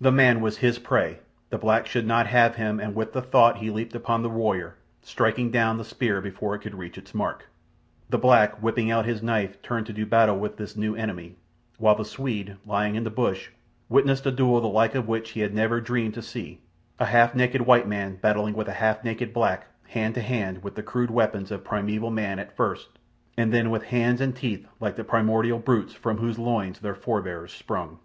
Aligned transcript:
The 0.00 0.12
man 0.12 0.40
was 0.40 0.58
his 0.58 0.78
prey—the 0.78 1.58
black 1.58 1.88
should 1.88 2.06
not 2.06 2.28
have 2.28 2.54
him, 2.54 2.78
and 2.78 2.94
with 2.94 3.12
the 3.12 3.20
thought 3.20 3.56
he 3.56 3.68
leaped 3.68 3.96
upon 3.96 4.22
the 4.22 4.30
warrior, 4.30 4.76
striking 5.02 5.50
down 5.50 5.76
the 5.76 5.84
spear 5.84 6.20
before 6.20 6.54
it 6.54 6.60
could 6.60 6.76
reach 6.76 6.96
its 6.96 7.12
mark. 7.16 7.48
The 8.08 8.16
black, 8.16 8.62
whipping 8.62 8.92
out 8.92 9.06
his 9.06 9.24
knife, 9.24 9.60
turned 9.62 9.86
to 9.86 9.92
do 9.92 10.06
battle 10.06 10.38
with 10.38 10.56
this 10.56 10.76
new 10.76 10.94
enemy, 10.94 11.34
while 11.78 11.96
the 11.96 12.04
Swede, 12.04 12.58
lying 12.64 12.94
in 12.94 13.02
the 13.02 13.10
bush, 13.10 13.50
witnessed 13.88 14.24
a 14.26 14.30
duel, 14.30 14.60
the 14.60 14.68
like 14.68 14.94
of 14.94 15.08
which 15.08 15.30
he 15.30 15.40
had 15.40 15.52
never 15.52 15.80
dreamed 15.80 16.14
to 16.14 16.22
see—a 16.22 17.04
half 17.04 17.34
naked 17.34 17.62
white 17.62 17.88
man 17.88 18.20
battling 18.22 18.54
with 18.54 18.68
a 18.68 18.74
half 18.74 19.02
naked 19.02 19.34
black, 19.34 19.66
hand 19.88 20.14
to 20.14 20.20
hand 20.20 20.62
with 20.62 20.76
the 20.76 20.82
crude 20.84 21.10
weapons 21.10 21.50
of 21.50 21.64
primeval 21.64 22.12
man 22.12 22.38
at 22.38 22.54
first, 22.56 23.00
and 23.36 23.52
then 23.52 23.70
with 23.70 23.82
hands 23.82 24.20
and 24.20 24.36
teeth 24.36 24.64
like 24.78 24.94
the 24.94 25.02
primordial 25.02 25.58
brutes 25.58 25.92
from 25.92 26.18
whose 26.18 26.38
loins 26.38 26.78
their 26.78 26.94
forebears 26.94 27.52
sprung. 27.52 27.98